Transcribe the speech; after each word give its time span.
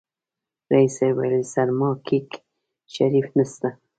ريس 0.73 0.91
صيب 0.99 1.15
ويلې 1.19 1.41
سرماکيک 1.53 2.29
شريف 2.95 3.27
نسته. 3.37 3.69